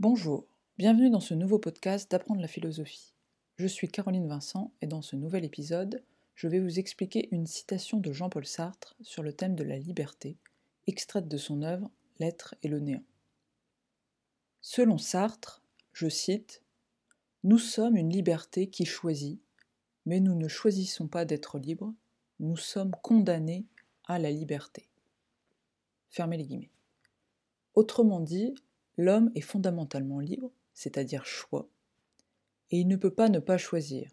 Bonjour, 0.00 0.46
bienvenue 0.76 1.10
dans 1.10 1.18
ce 1.18 1.34
nouveau 1.34 1.58
podcast 1.58 2.08
d'apprendre 2.08 2.40
la 2.40 2.46
philosophie. 2.46 3.14
Je 3.56 3.66
suis 3.66 3.88
Caroline 3.88 4.28
Vincent 4.28 4.72
et 4.80 4.86
dans 4.86 5.02
ce 5.02 5.16
nouvel 5.16 5.44
épisode, 5.44 6.04
je 6.36 6.46
vais 6.46 6.60
vous 6.60 6.78
expliquer 6.78 7.28
une 7.32 7.48
citation 7.48 7.98
de 7.98 8.12
Jean-Paul 8.12 8.46
Sartre 8.46 8.94
sur 9.00 9.24
le 9.24 9.32
thème 9.32 9.56
de 9.56 9.64
la 9.64 9.76
liberté, 9.76 10.36
extraite 10.86 11.26
de 11.26 11.36
son 11.36 11.62
œuvre 11.62 11.90
L'être 12.20 12.54
et 12.62 12.68
le 12.68 12.78
néant. 12.78 13.02
Selon 14.60 14.98
Sartre, 14.98 15.64
je 15.92 16.08
cite, 16.08 16.62
Nous 17.42 17.58
sommes 17.58 17.96
une 17.96 18.10
liberté 18.10 18.70
qui 18.70 18.84
choisit, 18.84 19.40
mais 20.06 20.20
nous 20.20 20.36
ne 20.36 20.46
choisissons 20.46 21.08
pas 21.08 21.24
d'être 21.24 21.58
libres, 21.58 21.92
nous 22.38 22.56
sommes 22.56 22.92
condamnés 23.02 23.66
à 24.04 24.20
la 24.20 24.30
liberté. 24.30 24.86
Fermez 26.08 26.36
les 26.36 26.44
guillemets. 26.44 26.70
Autrement 27.74 28.20
dit, 28.20 28.54
l'homme 28.98 29.30
est 29.34 29.40
fondamentalement 29.40 30.20
libre, 30.20 30.52
c'est-à-dire 30.74 31.24
choix, 31.24 31.68
et 32.70 32.80
il 32.80 32.88
ne 32.88 32.96
peut 32.96 33.14
pas 33.14 33.30
ne 33.30 33.38
pas 33.38 33.56
choisir. 33.56 34.10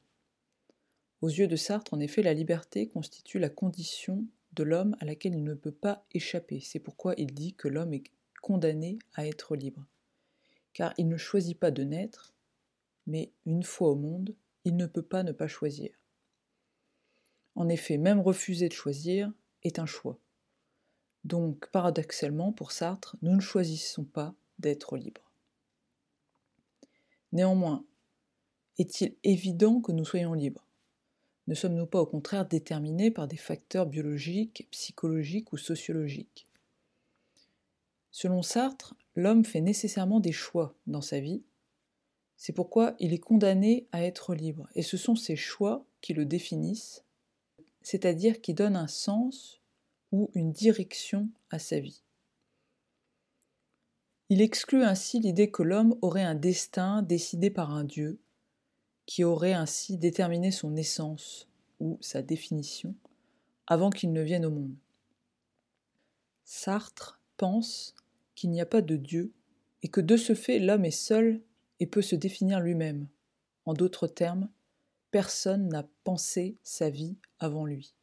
Aux 1.21 1.27
yeux 1.27 1.48
de 1.48 1.55
Sartre, 1.55 1.94
en 1.94 1.99
effet, 1.99 2.21
la 2.21 2.34
liberté 2.34 2.88
constitue 2.88 3.39
la 3.39 3.49
condition 3.49 4.25
de 4.53 4.63
l'homme 4.63 4.95
à 4.99 5.05
laquelle 5.05 5.34
il 5.34 5.44
ne 5.44 5.55
peut 5.55 5.71
pas 5.71 6.05
échapper. 6.13 6.59
C'est 6.59 6.80
pourquoi 6.80 7.16
il 7.17 7.34
dit 7.34 7.53
que 7.53 7.67
l'homme 7.67 7.94
est 7.94 8.03
condamné 8.41 8.99
à 9.16 9.25
être 9.27 9.55
libre. 9.55 9.85
Car 10.73 10.94
il 10.97 11.08
ne 11.08 11.17
choisit 11.17 11.59
pas 11.59 11.72
de 11.72 11.83
naître, 11.83 12.33
mais 13.08 13.31
une 13.45 13.63
fois 13.63 13.89
au 13.89 13.95
monde, 13.95 14.36
il 14.66 14.77
ne 14.77 14.86
peut 14.86 15.02
pas 15.02 15.23
ne 15.23 15.31
pas 15.31 15.47
choisir. 15.47 15.91
En 17.55 17.70
effet, 17.70 17.97
même 17.97 18.20
refuser 18.20 18.70
de 18.70 18.73
choisir 18.73 19.31
est 19.63 19.80
un 19.80 19.86
choix. 19.86 20.20
Donc, 21.23 21.70
paradoxalement, 21.72 22.52
pour 22.52 22.72
Sartre, 22.72 23.17
nous 23.22 23.36
ne 23.36 23.41
choisissons 23.41 24.03
pas 24.03 24.36
d'être 24.59 24.98
libres. 24.98 25.32
Néanmoins, 27.32 27.84
est-il 28.78 29.16
évident 29.23 29.81
que 29.81 29.92
nous 29.92 30.06
soyons 30.06 30.34
libres? 30.34 30.66
Ne 31.47 31.53
sommes-nous 31.53 31.86
pas 31.86 32.02
au 32.02 32.06
contraire 32.06 32.47
déterminés 32.47 33.12
par 33.12 33.28
des 33.28 33.38
facteurs 33.38 33.86
biologiques, 33.86 34.67
psychologiques 34.72 35.53
ou 35.53 35.58
sociologiques? 35.58 36.47
Selon 38.12 38.42
Sartre, 38.42 38.95
l'homme 39.16 39.44
fait 39.44 39.59
nécessairement 39.59 40.22
des 40.22 40.31
choix 40.31 40.73
dans 40.88 41.02
sa 41.02 41.19
vie. 41.19 41.44
C'est 42.38 42.53
pourquoi 42.53 42.95
il 43.00 43.14
est 43.14 43.19
condamné 43.19 43.88
à 43.92 44.03
être 44.03 44.34
libre. 44.34 44.69
Et 44.73 44.84
ce 44.84 44.95
sont 44.95 45.16
ces 45.16 45.36
choix 45.36 45.86
qui 46.00 46.14
le 46.14 46.25
définissent, 46.25 47.03
c'est-à-dire 47.81 48.40
qui 48.40 48.53
donnent 48.53 48.78
un 48.78 48.88
sens 48.88 49.62
ou 50.14 50.31
une 50.34 50.53
direction 50.53 51.30
à 51.50 51.59
sa 51.59 51.80
vie. 51.80 52.05
Il 54.30 54.42
exclut 54.42 54.84
ainsi 54.84 55.20
l'idée 55.20 55.52
que 55.52 55.62
l'homme 55.62 55.95
aurait 56.02 56.23
un 56.23 56.34
destin 56.34 57.04
décidé 57.04 57.52
par 57.52 57.72
un 57.72 57.84
Dieu, 57.84 58.20
qui 59.06 59.23
aurait 59.23 59.54
ainsi 59.54 59.98
déterminé 59.98 60.50
son 60.50 60.76
essence 60.76 61.48
ou 61.80 62.00
sa 62.02 62.23
définition 62.23 62.96
avant 63.68 63.92
qu'il 63.92 64.14
ne 64.14 64.22
vienne 64.22 64.46
au 64.46 64.50
monde. 64.50 64.76
Sartre 66.44 67.20
pense 67.38 67.96
qu'il 68.34 68.50
n'y 68.50 68.62
a 68.62 68.66
pas 68.66 68.81
de 68.81 68.96
Dieu 68.96 69.31
et 69.84 69.90
que 69.90 70.02
de 70.02 70.18
ce 70.18 70.34
fait 70.34 70.59
l'homme 70.59 70.86
est 70.86 70.92
seul 70.92 71.42
et 71.80 71.86
peut 71.86 72.02
se 72.02 72.16
définir 72.16 72.59
lui-même. 72.59 73.08
En 73.66 73.73
d'autres 73.73 74.08
termes, 74.08 74.50
personne 75.12 75.68
n'a 75.70 75.88
pensé 76.03 76.58
sa 76.64 76.90
vie 76.90 77.16
avant 77.40 77.66
lui. 77.66 77.94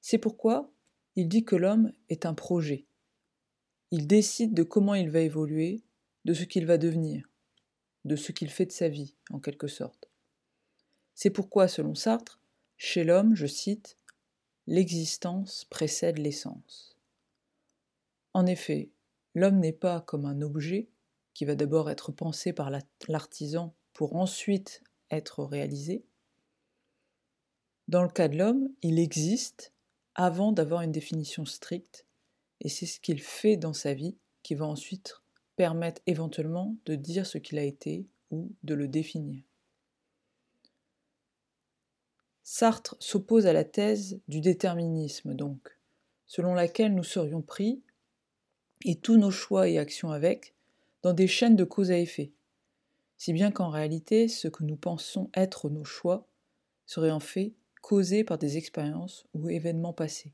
C'est 0.00 0.18
pourquoi 0.18 0.70
il 1.16 1.28
dit 1.28 1.44
que 1.44 1.56
l'homme 1.56 1.92
est 2.08 2.26
un 2.26 2.34
projet. 2.34 2.86
Il 3.90 4.06
décide 4.06 4.54
de 4.54 4.62
comment 4.62 4.94
il 4.94 5.10
va 5.10 5.20
évoluer, 5.20 5.82
de 6.24 6.34
ce 6.34 6.44
qu'il 6.44 6.66
va 6.66 6.76
devenir, 6.76 7.28
de 8.04 8.16
ce 8.16 8.32
qu'il 8.32 8.50
fait 8.50 8.66
de 8.66 8.72
sa 8.72 8.88
vie, 8.88 9.14
en 9.30 9.38
quelque 9.38 9.68
sorte. 9.68 10.10
C'est 11.14 11.30
pourquoi, 11.30 11.68
selon 11.68 11.94
Sartre, 11.94 12.40
chez 12.76 13.04
l'homme, 13.04 13.34
je 13.34 13.46
cite, 13.46 13.96
l'existence 14.66 15.64
précède 15.64 16.18
l'essence. 16.18 16.96
En 18.34 18.44
effet, 18.44 18.90
l'homme 19.34 19.60
n'est 19.60 19.72
pas 19.72 20.00
comme 20.00 20.26
un 20.26 20.42
objet 20.42 20.88
qui 21.32 21.44
va 21.44 21.54
d'abord 21.54 21.88
être 21.90 22.12
pensé 22.12 22.52
par 22.52 22.70
l'artisan 23.08 23.74
pour 23.92 24.16
ensuite 24.16 24.82
être 25.10 25.44
réalisé. 25.44 26.04
Dans 27.88 28.02
le 28.02 28.08
cas 28.08 28.28
de 28.28 28.36
l'homme, 28.36 28.68
il 28.82 28.98
existe 28.98 29.72
avant 30.14 30.52
d'avoir 30.52 30.82
une 30.82 30.92
définition 30.92 31.44
stricte, 31.44 32.06
et 32.60 32.68
c'est 32.68 32.86
ce 32.86 33.00
qu'il 33.00 33.20
fait 33.20 33.56
dans 33.56 33.72
sa 33.72 33.94
vie 33.94 34.16
qui 34.42 34.54
va 34.54 34.66
ensuite 34.66 35.16
permettre 35.56 36.02
éventuellement 36.06 36.76
de 36.84 36.94
dire 36.94 37.26
ce 37.26 37.38
qu'il 37.38 37.58
a 37.58 37.64
été 37.64 38.06
ou 38.30 38.52
de 38.62 38.74
le 38.74 38.88
définir. 38.88 39.42
Sartre 42.42 42.96
s'oppose 43.00 43.46
à 43.46 43.52
la 43.52 43.64
thèse 43.64 44.20
du 44.28 44.40
déterminisme, 44.40 45.34
donc, 45.34 45.76
selon 46.26 46.54
laquelle 46.54 46.94
nous 46.94 47.02
serions 47.02 47.42
pris, 47.42 47.82
et 48.84 48.96
tous 48.96 49.16
nos 49.16 49.30
choix 49.30 49.68
et 49.68 49.78
actions 49.78 50.10
avec, 50.10 50.54
dans 51.02 51.12
des 51.12 51.26
chaînes 51.26 51.56
de 51.56 51.64
cause 51.64 51.90
à 51.90 51.98
effet, 51.98 52.32
si 53.16 53.32
bien 53.32 53.50
qu'en 53.50 53.70
réalité, 53.70 54.28
ce 54.28 54.48
que 54.48 54.62
nous 54.62 54.76
pensons 54.76 55.30
être 55.34 55.70
nos 55.70 55.84
choix 55.84 56.26
serait 56.86 57.10
en 57.10 57.20
fait 57.20 57.54
causés 57.80 58.24
par 58.24 58.38
des 58.38 58.56
expériences 58.56 59.26
ou 59.34 59.48
événements 59.48 59.92
passés. 59.92 60.32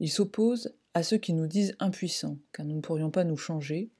Il 0.00 0.10
s'oppose 0.10 0.74
à 0.94 1.02
ceux 1.02 1.18
qui 1.18 1.32
nous 1.32 1.46
disent 1.46 1.76
impuissants, 1.78 2.38
car 2.52 2.66
nous 2.66 2.76
ne 2.76 2.80
pourrions 2.80 3.10
pas 3.10 3.24
nous 3.24 3.36
changer, 3.36 3.90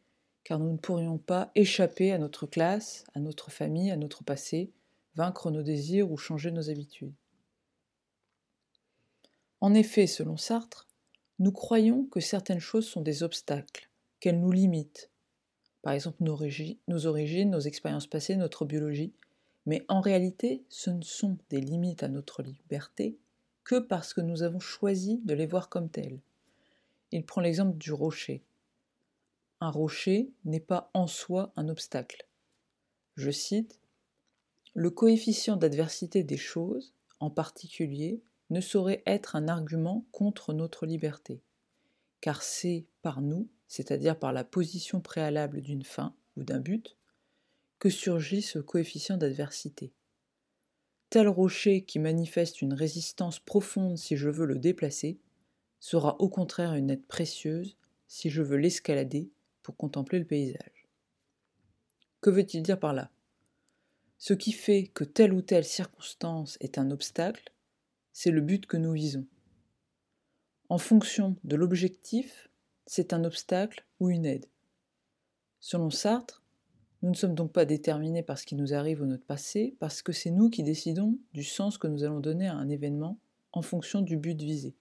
car 0.45 0.59
nous 0.59 0.73
ne 0.73 0.79
pourrions 0.79 1.19
pas 1.19 1.51
échapper 1.55 2.13
à 2.13 2.19
notre 2.19 2.47
classe, 2.47 3.05
à 3.15 3.21
notre 3.21 3.51
famille, 3.51 3.91
à 3.91 3.97
notre 3.97 4.23
passé, 4.23 4.73
vaincre 5.15 5.51
nos 5.51 5.63
désirs 5.63 6.11
ou 6.11 6.17
changer 6.17 6.51
nos 6.51 6.71
habitudes. 6.71 7.15
En 9.61 9.75
effet, 9.75 10.07
selon 10.07 10.37
Sartre, 10.37 10.87
nous 11.39 11.53
croyons 11.53 12.05
que 12.05 12.21
certaines 12.21 12.61
choses 12.61 12.87
sont 12.87 13.01
des 13.01 13.23
obstacles, 13.23 13.91
qu'elles 14.21 14.41
nous 14.41 14.53
limitent, 14.53 15.11
par 15.83 15.95
exemple 15.95 16.23
nos, 16.23 16.39
nos 16.89 17.07
origines, 17.07 17.51
nos 17.51 17.61
expériences 17.61 18.07
passées, 18.07 18.37
notre 18.37 18.65
biologie, 18.65 19.13
mais 19.67 19.85
en 19.89 20.01
réalité, 20.01 20.65
ce 20.69 20.91
ne 20.91 21.03
sont 21.03 21.39
des 21.51 21.61
limites 21.61 22.03
à 22.03 22.09
notre 22.09 22.43
liberté 22.43 23.19
que 23.67 23.81
parce 23.81 24.15
que 24.15 24.21
nous 24.21 24.45
avons 24.45 24.61
choisi 24.61 25.19
de 25.25 25.35
les 25.35 25.45
voir 25.45 25.69
comme 25.69 25.91
telles. 25.91 26.21
Il 27.11 27.27
prend 27.27 27.41
l'exemple 27.41 27.77
du 27.77 27.93
rocher. 27.93 28.45
Un 29.61 29.71
rocher 29.71 30.31
n'est 30.45 30.61
pas 30.61 30.89
en 30.95 31.09
soi 31.09 31.53
un 31.57 31.69
obstacle. 31.69 32.29
Je 33.17 33.33
cite 33.33 33.81
Le 34.73 34.91
coefficient 34.91 35.57
d'adversité 35.57 36.23
des 36.23 36.37
choses, 36.37 36.95
en 37.19 37.29
particulier, 37.29 38.23
ne 38.51 38.61
saurait 38.61 39.03
être 39.05 39.35
un 39.35 39.49
argument 39.49 40.07
contre 40.13 40.53
notre 40.53 40.87
liberté, 40.87 41.43
car 42.21 42.45
c'est 42.45 42.87
par 43.03 43.21
nous, 43.21 43.49
c'est-à-dire 43.67 44.17
par 44.17 44.33
la 44.33 44.45
position 44.45 45.01
préalable 45.01 45.61
d'une 45.61 45.83
fin 45.83 46.15
ou 46.37 46.45
d'un 46.45 46.61
but, 46.61 46.97
que 47.81 47.91
surgit 47.91 48.43
ce 48.43 48.61
coefficient 48.61 49.17
d'adversité. 49.17 49.93
Tel 51.11 51.29
rocher 51.29 51.83
qui 51.83 51.99
manifeste 51.99 52.63
une 52.63 52.75
résistance 52.75 53.39
profonde 53.39 53.97
si 53.97 54.17
je 54.17 54.29
veux 54.29 54.47
le 54.47 54.59
déplacer, 54.59 55.19
sera 55.79 56.21
au 56.21 56.29
contraire 56.29 56.75
une 56.75 56.91
aide 56.91 57.07
précieuse 57.07 57.77
si 58.09 58.31
je 58.31 58.43
veux 58.43 58.57
l'escalader 58.57 59.31
pour 59.63 59.77
contempler 59.77 60.19
le 60.19 60.25
paysage. 60.25 60.87
Que 62.21 62.31
veut-il 62.31 62.63
dire 62.63 62.81
par 62.81 62.93
là? 62.93 63.11
Ce 64.19 64.35
qui 64.35 64.53
fait 64.53 64.89
que 64.89 65.05
telle 65.05 65.33
ou 65.33 65.43
telle 65.43 65.65
circonstance 65.65 66.57
est 66.61 66.79
un 66.79 66.91
obstacle, 66.91 67.53
c'est 68.13 68.31
le 68.31 68.41
but 68.41 68.67
que 68.67 68.77
nous 68.77 68.93
visons. 68.93 69.27
En 70.69 70.79
fonction 70.79 71.37
de 71.45 71.55
l'objectif, 71.55 72.49
c'est 72.87 73.13
un 73.13 73.25
obstacle 73.25 73.85
ou 74.01 74.11
une 74.11 74.25
aide. 74.25 74.47
Selon 75.61 75.91
Sartre, 75.91 76.43
nous 77.03 77.11
ne 77.11 77.15
sommes 77.15 77.35
donc 77.35 77.53
pas 77.53 77.65
déterminés 77.65 78.23
par 78.23 78.39
ce 78.39 78.47
qui 78.47 78.55
nous 78.55 78.75
arrive 78.75 79.03
ou 79.03 79.07
notre 79.07 79.25
passé, 79.25 79.77
parce 79.79 80.03
que 80.03 80.13
c'est 80.13 80.31
nous 80.31 80.51
qui 80.51 80.63
décidons 80.63 81.19
du 81.35 81.45
sens 81.45 81.79
que 81.79 81.87
nous 81.87 82.05
allons 82.05 82.21
donner 82.21 82.49
à 82.49 82.55
un 82.55 82.69
événement 82.69 83.19
en 83.53 83.63
fonction 83.63 84.01
du 84.01 84.17
but 84.17 84.41
visé. 84.41 84.75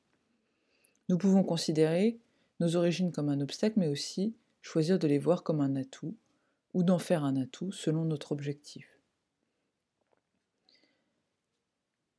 Nous 1.09 1.17
pouvons 1.17 1.43
considérer 1.43 2.19
nos 2.59 2.75
origines 2.75 3.11
comme 3.11 3.29
un 3.29 3.41
obstacle, 3.41 3.79
mais 3.79 3.87
aussi 3.87 4.33
choisir 4.61 4.97
de 4.97 5.07
les 5.07 5.19
voir 5.19 5.43
comme 5.43 5.61
un 5.61 5.75
atout, 5.75 6.15
ou 6.73 6.83
d'en 6.83 6.99
faire 6.99 7.23
un 7.23 7.35
atout 7.35 7.71
selon 7.71 8.05
notre 8.05 8.31
objectif. 8.31 8.99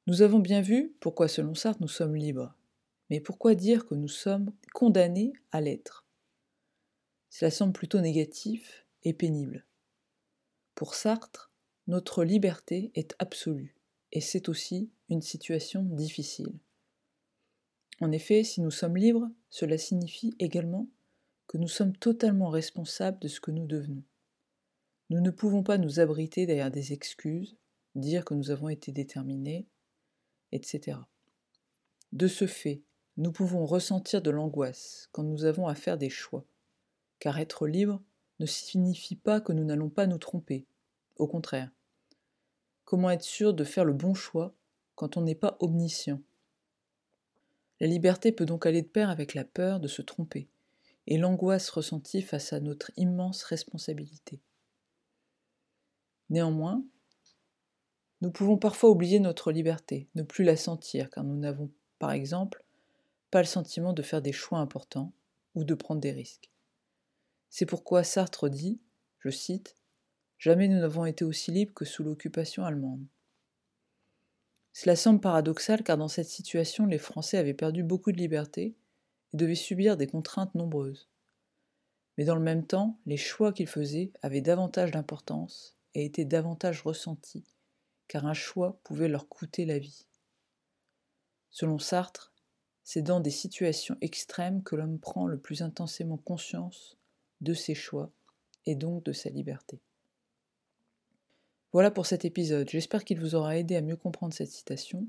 Nous 0.06 0.22
avons 0.22 0.38
bien 0.38 0.60
vu 0.60 0.94
pourquoi, 1.00 1.26
selon 1.26 1.54
Sartre, 1.54 1.82
nous 1.82 1.88
sommes 1.88 2.14
libres. 2.14 2.54
Mais 3.10 3.20
pourquoi 3.20 3.54
dire 3.54 3.86
que 3.86 3.94
nous 3.94 4.08
sommes 4.08 4.52
condamnés 4.72 5.32
à 5.50 5.60
l'être? 5.60 6.04
Cela 7.28 7.50
semble 7.50 7.72
plutôt 7.72 8.00
négatif 8.00 8.86
et 9.02 9.12
pénible. 9.12 9.64
Pour 10.76 10.94
Sartre, 10.94 11.50
notre 11.86 12.22
liberté 12.22 12.92
est 12.94 13.16
absolue, 13.18 13.74
et 14.12 14.20
c'est 14.20 14.50
aussi 14.50 14.90
une 15.08 15.22
situation 15.22 15.82
difficile. 15.82 16.52
En 18.02 18.12
effet, 18.12 18.44
si 18.44 18.60
nous 18.60 18.70
sommes 18.70 18.98
libres, 18.98 19.30
cela 19.48 19.78
signifie 19.78 20.34
également 20.38 20.86
que 21.46 21.56
nous 21.56 21.66
sommes 21.66 21.96
totalement 21.96 22.50
responsables 22.50 23.18
de 23.20 23.28
ce 23.28 23.40
que 23.40 23.50
nous 23.50 23.66
devenons. 23.66 24.02
Nous 25.08 25.22
ne 25.22 25.30
pouvons 25.30 25.62
pas 25.62 25.78
nous 25.78 25.98
abriter 25.98 26.44
derrière 26.44 26.70
des 26.70 26.92
excuses, 26.92 27.56
dire 27.94 28.26
que 28.26 28.34
nous 28.34 28.50
avons 28.50 28.68
été 28.68 28.92
déterminés, 28.92 29.66
etc. 30.52 30.98
De 32.12 32.28
ce 32.28 32.46
fait, 32.46 32.82
nous 33.16 33.32
pouvons 33.32 33.64
ressentir 33.64 34.20
de 34.20 34.30
l'angoisse 34.30 35.08
quand 35.12 35.22
nous 35.22 35.46
avons 35.46 35.68
à 35.68 35.74
faire 35.74 35.96
des 35.96 36.10
choix, 36.10 36.44
car 37.18 37.38
être 37.38 37.66
libre 37.66 38.02
ne 38.38 38.46
signifie 38.46 39.16
pas 39.16 39.40
que 39.40 39.52
nous 39.52 39.64
n'allons 39.64 39.88
pas 39.88 40.06
nous 40.06 40.18
tromper, 40.18 40.66
au 41.16 41.26
contraire. 41.26 41.70
Comment 42.84 43.10
être 43.10 43.22
sûr 43.22 43.54
de 43.54 43.64
faire 43.64 43.84
le 43.84 43.92
bon 43.92 44.14
choix 44.14 44.54
quand 44.94 45.16
on 45.16 45.22
n'est 45.22 45.34
pas 45.34 45.56
omniscient? 45.60 46.20
La 47.80 47.86
liberté 47.86 48.32
peut 48.32 48.46
donc 48.46 48.66
aller 48.66 48.82
de 48.82 48.88
pair 48.88 49.10
avec 49.10 49.34
la 49.34 49.44
peur 49.44 49.80
de 49.80 49.88
se 49.88 50.02
tromper 50.02 50.48
et 51.06 51.18
l'angoisse 51.18 51.68
ressentie 51.70 52.22
face 52.22 52.52
à 52.52 52.60
notre 52.60 52.90
immense 52.96 53.42
responsabilité. 53.42 54.40
Néanmoins, 56.30 56.84
nous 58.22 58.30
pouvons 58.30 58.56
parfois 58.56 58.90
oublier 58.90 59.20
notre 59.20 59.52
liberté, 59.52 60.08
ne 60.14 60.22
plus 60.22 60.42
la 60.42 60.56
sentir, 60.56 61.10
car 61.10 61.22
nous 61.22 61.36
n'avons, 61.36 61.70
par 61.98 62.12
exemple, 62.12 62.64
pas 63.30 63.40
le 63.40 63.46
sentiment 63.46 63.92
de 63.92 64.02
faire 64.02 64.22
des 64.22 64.32
choix 64.32 64.58
importants 64.58 65.12
ou 65.54 65.64
de 65.64 65.74
prendre 65.74 66.00
des 66.00 66.12
risques. 66.12 66.50
C'est 67.50 67.66
pourquoi 67.66 68.04
Sartre 68.04 68.48
dit, 68.48 68.80
je 69.20 69.30
cite, 69.30 69.76
Jamais 70.38 70.68
nous 70.68 70.78
n'avons 70.78 71.06
été 71.06 71.24
aussi 71.24 71.50
libres 71.50 71.72
que 71.74 71.84
sous 71.84 72.04
l'occupation 72.04 72.64
allemande. 72.64 73.04
Cela 74.72 74.94
semble 74.94 75.20
paradoxal 75.20 75.82
car 75.82 75.96
dans 75.96 76.08
cette 76.08 76.28
situation, 76.28 76.84
les 76.84 76.98
Français 76.98 77.38
avaient 77.38 77.54
perdu 77.54 77.82
beaucoup 77.82 78.12
de 78.12 78.18
liberté 78.18 78.76
et 79.32 79.36
devaient 79.36 79.54
subir 79.54 79.96
des 79.96 80.06
contraintes 80.06 80.54
nombreuses. 80.54 81.08
Mais 82.18 82.24
dans 82.24 82.34
le 82.34 82.42
même 82.42 82.66
temps, 82.66 82.98
les 83.06 83.16
choix 83.16 83.52
qu'ils 83.52 83.66
faisaient 83.66 84.12
avaient 84.22 84.42
davantage 84.42 84.90
d'importance 84.90 85.76
et 85.94 86.04
étaient 86.04 86.26
davantage 86.26 86.82
ressentis, 86.82 87.46
car 88.08 88.26
un 88.26 88.34
choix 88.34 88.78
pouvait 88.84 89.08
leur 89.08 89.28
coûter 89.28 89.64
la 89.64 89.78
vie. 89.78 90.06
Selon 91.48 91.78
Sartre, 91.78 92.34
c'est 92.84 93.02
dans 93.02 93.20
des 93.20 93.30
situations 93.30 93.96
extrêmes 94.02 94.62
que 94.62 94.76
l'homme 94.76 94.98
prend 94.98 95.26
le 95.26 95.38
plus 95.38 95.62
intensément 95.62 96.18
conscience 96.18 96.98
de 97.40 97.54
ses 97.54 97.74
choix 97.74 98.10
et 98.64 98.74
donc 98.74 99.04
de 99.04 99.12
sa 99.12 99.30
liberté. 99.30 99.80
Voilà 101.72 101.90
pour 101.90 102.06
cet 102.06 102.24
épisode, 102.24 102.68
j'espère 102.68 103.04
qu'il 103.04 103.20
vous 103.20 103.34
aura 103.34 103.56
aidé 103.58 103.76
à 103.76 103.82
mieux 103.82 103.96
comprendre 103.96 104.32
cette 104.32 104.50
citation. 104.50 105.06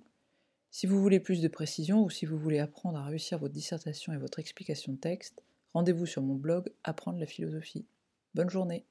Si 0.69 0.85
vous 0.85 1.01
voulez 1.01 1.19
plus 1.19 1.41
de 1.41 1.47
précision 1.47 2.03
ou 2.03 2.09
si 2.09 2.25
vous 2.25 2.37
voulez 2.37 2.59
apprendre 2.59 2.97
à 2.97 3.05
réussir 3.05 3.39
votre 3.39 3.53
dissertation 3.53 4.13
et 4.13 4.17
votre 4.17 4.39
explication 4.39 4.93
de 4.93 4.97
texte, 4.97 5.41
rendez-vous 5.73 6.05
sur 6.05 6.21
mon 6.21 6.35
blog 6.35 6.71
Apprendre 6.83 7.19
la 7.19 7.25
philosophie. 7.25 7.85
Bonne 8.35 8.49
journée 8.49 8.85